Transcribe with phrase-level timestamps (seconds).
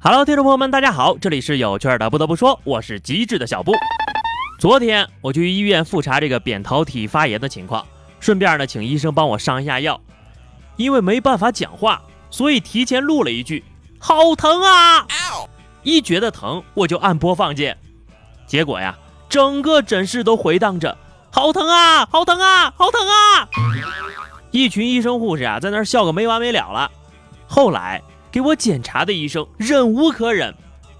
[0.00, 2.08] Hello，听众朋友们，大家好，这里是有趣的。
[2.08, 3.72] 不得不说，我是机智的小布。
[4.58, 7.86] 昨天我去医院复查这个扁桃体发炎的情况，
[8.18, 10.00] 顺便呢请医生帮我上一下药。
[10.78, 12.00] 因为没办法讲话，
[12.30, 13.62] 所以提前录了一句
[14.00, 15.06] ：“好疼啊！”
[15.84, 17.76] 一觉得疼，我就按播放键。
[18.46, 18.98] 结果呀，
[19.32, 20.98] 整个诊室都回荡着
[21.32, 23.48] ：“好疼啊，好疼啊，好疼啊！”
[24.52, 26.90] 一群医生护士啊，在那儿笑个没完没了了。
[27.48, 28.02] 后来。
[28.30, 30.54] 给我检查的医生忍无可忍，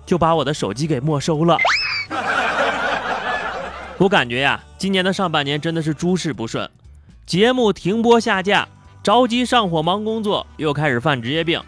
[0.04, 1.56] 就把我的手机给没收了。
[3.96, 6.68] 我感觉呀，今年的上半年真的是诸事不顺，
[7.24, 8.68] 节目停播下架，
[9.02, 11.58] 着急上火忙工作，又开始犯职业病。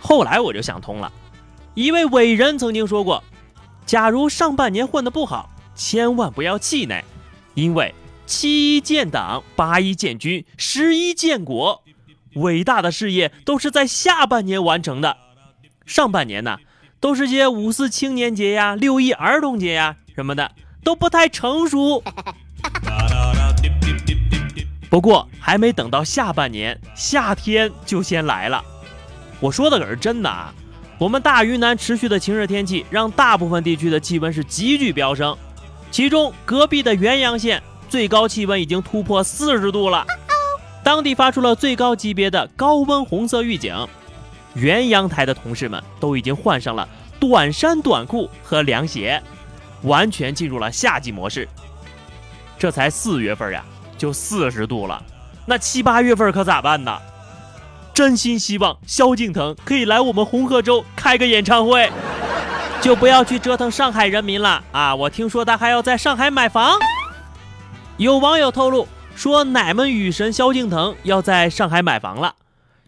[0.00, 1.12] 后来我就想通了，
[1.74, 3.22] 一位伟人曾经说过
[3.86, 7.04] ：“假如上半年混得不好，千万不要气馁，
[7.54, 7.94] 因为
[8.26, 11.84] 七一建党，八一建军，十一建国。”
[12.36, 15.16] 伟大的事业都是在下半年完成的，
[15.86, 16.58] 上半年呢，
[17.00, 22.02] 都是些五四青年节呀、 六一儿童节呀什么的，都不太成熟。
[24.90, 28.62] 不过还没等到下半年，夏天就先来了。
[29.40, 30.54] 我说的可是真的啊！
[30.98, 35.36] 我们大云南持续的晴热天气，让大部分地区的气温是急剧飙升，
[35.90, 40.06] 其中隔壁的元阳县最高气温已经突破四十度了。
[40.82, 43.74] 当地发出了最高级别的高温红色预警，
[44.54, 49.20] 原阳台的同事们都已经换上了短衫短裤和凉鞋，
[49.82, 51.48] 完全进入了夏季模式。
[52.58, 53.64] 这才四月份呀，
[53.98, 55.02] 就四十度了，
[55.44, 56.98] 那七八月份可咋办呢？
[57.92, 61.90] 真心希望萧敬腾可以来我们红河州开个演唱会，
[62.86, 64.94] 就不要去折腾上海人民了啊！
[64.94, 66.78] 我听说他还要在上海买房。
[67.96, 68.86] 有网友透露。
[69.16, 72.36] 说乃们雨神萧敬腾要在上海买房了，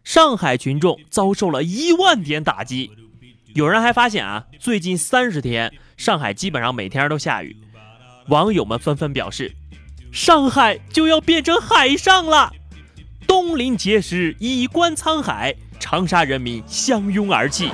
[0.04, 2.92] 上海群众遭受了一万点打击。
[3.54, 7.56] 有人还发现啊，最近三十天上海基本上每天都下雨。
[8.28, 9.52] 网友们纷纷表示，
[10.12, 12.52] 上海就要变成海上了。
[13.26, 17.72] 东临碣石，以观沧海，长沙人民相拥而泣。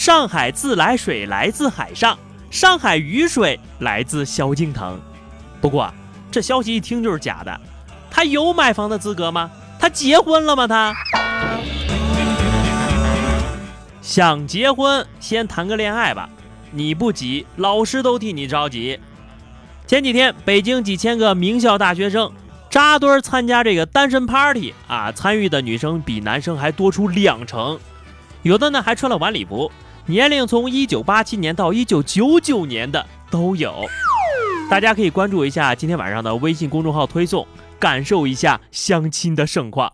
[0.00, 2.18] 上海自来水来自海上，
[2.50, 4.98] 上海雨水来自萧敬腾。
[5.60, 5.92] 不过，
[6.30, 7.60] 这消息一听就是假的。
[8.10, 9.50] 他有买房的资格吗？
[9.78, 10.66] 他结婚了吗？
[10.66, 10.96] 他
[14.00, 16.30] 想结婚，先谈个恋爱吧。
[16.70, 18.98] 你不急，老师都替你着急。
[19.86, 22.32] 前几天，北京几千个名校大学生
[22.70, 27.78] 扎堆参加这个单身 party 啊，参与的女生比男生还多出两成，
[28.42, 29.70] 有的呢还穿了晚礼服，
[30.06, 33.84] 年龄从一九八七年到一九九九年的都有。
[34.70, 37.46] 大家可以关注一下今天晚上的微信公众号推送，
[37.78, 39.92] 感受一下相亲的盛况。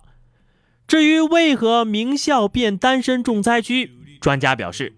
[0.87, 3.91] 至于为何名校变单身重灾区，
[4.21, 4.95] 专家表示，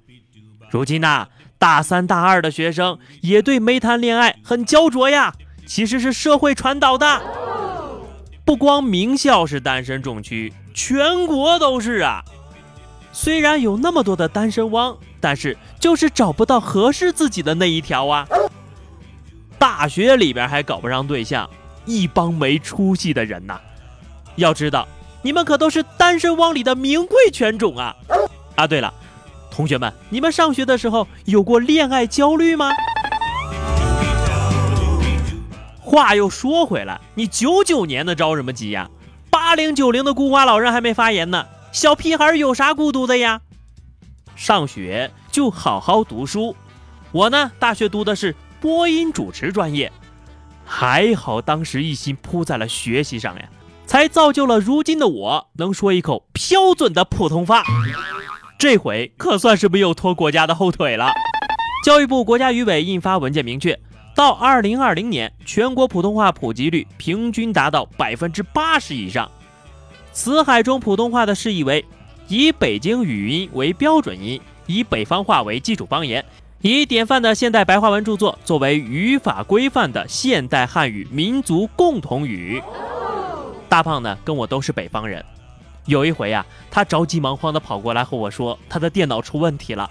[0.70, 1.28] 如今呐，
[1.58, 5.32] 大三大二的学生也对没谈恋爱很焦灼呀，
[5.64, 7.22] 其实是社会传导的。
[8.44, 12.22] 不光名校是单身重区，全国都是啊。
[13.20, 18.24] 虽然有那么多的单身汪，但是就是找不到合适自己的那一条啊。
[19.58, 21.50] 大学里边还搞不上对象，
[21.84, 23.58] 一帮没出息的人呐！
[24.36, 24.86] 要知道，
[25.20, 27.92] 你们可都是单身汪里的名贵犬种啊！
[28.54, 28.94] 啊，对了，
[29.50, 32.70] 同学们，你们上学的时候有过恋爱焦虑吗？
[35.80, 38.88] 话又说回来，你九九年的着什么急呀？
[39.28, 41.44] 八零九零的孤寡老人还没发言呢，
[41.78, 43.40] 小屁孩有啥孤独的呀？
[44.34, 46.56] 上学就好好读书，
[47.12, 48.34] 我呢，大学读的是。
[48.60, 49.92] 播音主持专业，
[50.64, 53.48] 还好当时一心扑在了学习上呀，
[53.86, 57.62] 才造就了如今的我能说一口标准的普通话。
[58.58, 61.12] 这回可算是没有拖国家的后腿了。
[61.84, 63.78] 教育部国家语委印发文件明确，
[64.16, 69.30] 到二零二零年，全国普通话普及率平均达到百分之八十以上。
[70.18, 71.84] 词海中普通话的释义为：
[72.26, 76.24] 以北京语音为标准音，以北方话为基础方言。
[76.60, 82.60] 以典范的现代白话文著作作为语法规范的现代汉语民族共同语。
[83.68, 85.24] 大胖呢跟我都是北方人，
[85.86, 89.88] 有一回呀，他着急忙慌地跑过来和我说，他的电脑出问题了，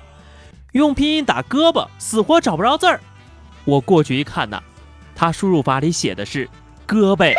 [0.73, 2.99] 用拼音打胳膊，死活找不着字儿。
[3.63, 4.61] 我过去一看呢，
[5.15, 6.49] 他输入法里写的是
[6.85, 7.33] 胳膊。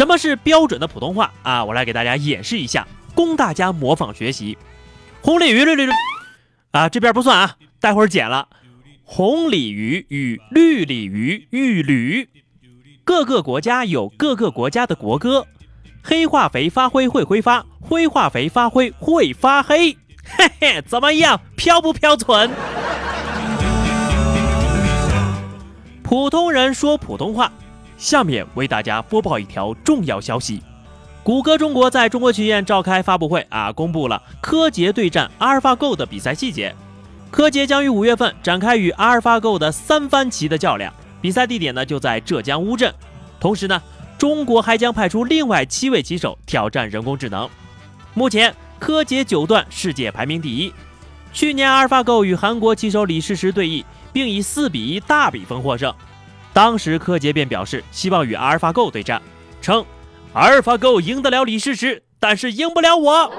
[0.00, 1.62] 什么是标准的普通话啊？
[1.62, 4.56] 我来给大家演示一下，供大家模仿学习。
[5.20, 5.92] 红鲤鱼绿绿绿。
[6.70, 8.48] 啊，这边不算啊，待会儿剪了。
[9.04, 12.26] 红鲤鱼与绿鲤鱼遇驴。
[13.04, 15.46] 各个国家有各个国家的国歌。
[16.02, 19.98] 黑化肥发灰会挥发，灰化肥发灰会发黑。
[20.24, 21.38] 嘿嘿，怎么样？
[21.56, 22.48] 飘不飘存？
[26.02, 27.52] 普通人说普通话。
[28.00, 30.62] 下面为大家播报一条重要消息：
[31.22, 36.74] 谷歌中国在中国曲苑召开发布会啊，公布了柯洁对战阿尔法狗的比赛细节。
[37.30, 42.92] 柯洁将于五月份展开与阿尔法狗的三番棋的较量，比赛地点呢就在浙江乌镇。
[43.38, 43.82] 同时呢，
[44.16, 47.46] 中国还将派出另外七位棋手挑战人工智能。
[48.14, 50.72] 目前，柯洁九段世界排名第一。
[51.34, 55.94] 去年阿尔法狗与韩国棋手李世石对弈，并以四比一大比分获胜。
[56.52, 59.20] 当时柯洁便表示希望与阿尔法狗对战，
[59.62, 59.84] 称
[60.32, 63.32] 阿尔法狗赢得了李世石，但是赢不了我。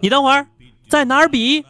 [0.00, 0.46] 你等会儿
[0.88, 1.64] 在哪儿比？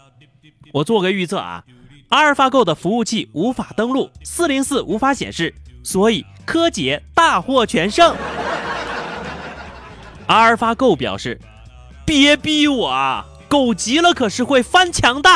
[0.73, 1.65] 我做个预测啊，
[2.09, 8.15] 阿尔法狗的服务器无法登录，四零四无法显示，所以柯洁大获全胜。
[10.27, 11.41] 阿尔法狗表示，
[12.05, 15.31] 别逼我啊，狗急了可是会翻墙的。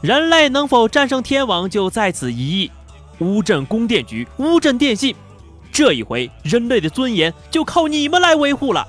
[0.00, 2.70] 人类能否战胜天王就在此一役。
[3.22, 5.14] 乌镇供电局、乌镇电信，
[5.70, 8.86] 这一回人类的尊严就靠你们来维护了。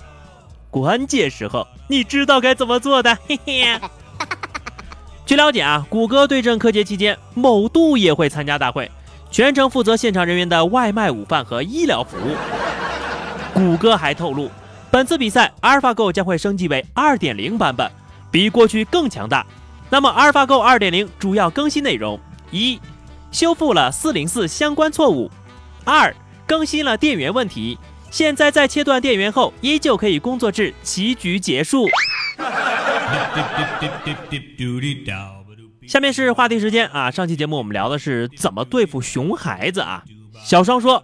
[0.70, 3.16] 关键时候，你知道该怎么做的。
[3.28, 3.80] 嘿嘿。
[5.26, 8.92] 据了解啊，谷歌对阵柯洁期间，某度也会参加大会，
[9.32, 12.36] 全程负责现场人员的外卖、午饭和医疗服务。
[13.54, 14.50] 谷歌还透露，
[14.92, 17.90] 本次比赛阿尔法狗将会升级为2.0版本，
[18.32, 19.46] 比过去更强大。
[19.90, 22.20] 那么，阿尔法狗2.0主要更新内容
[22.52, 22.80] 一。
[23.34, 25.30] 修复了四零四相关错误，
[25.84, 26.16] 二
[26.46, 27.80] 更新了电源问题，
[28.12, 31.90] 现在在切断电源后依旧可以工作至棋局结束。
[35.88, 40.04] 下面是话题时间啊，上期节目我们聊的是怎么对付熊孩子啊。
[40.46, 41.04] 小双说，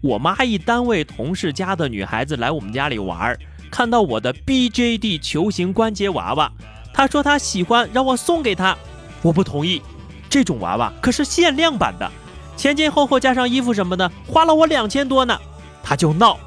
[0.00, 3.38] 我妈一单位同事家的女孩子来我们家里玩，
[3.70, 6.50] 看到我的 BJD 球形关节娃娃，
[6.94, 8.74] 她说她喜欢，让我送给她，
[9.20, 9.82] 我不同意。
[10.30, 12.08] 这种娃娃可是限量版的，
[12.56, 15.36] 前前后后加上衣服什么的，花了我两千多呢。
[15.82, 16.38] 他就闹，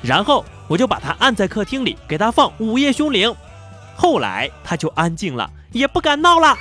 [0.00, 3.28] 然后我就把他按在客厅里，给他放《午夜凶铃》。
[3.96, 6.56] 后来他就安静了，也不敢闹了。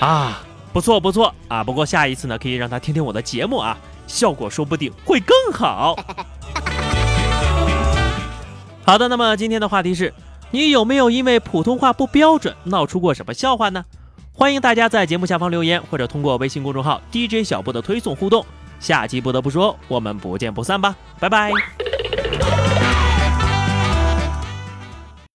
[0.00, 0.42] 啊，
[0.72, 1.62] 不错不错啊！
[1.62, 5.96] 不过下一次呢，可以让他听听我的节目啊，效果说不定会更好。
[8.84, 10.12] 好的，那么今天的话题是，
[10.50, 13.84] 你有没有因为普通话不标准闹出过什么笑话呢？
[14.38, 18.46] 欢迎大家在节目下方留言，或者通过微信公众号 DJ 小布的推送互动。
[18.78, 21.50] 下期不得不说，我们不见不散吧，拜拜。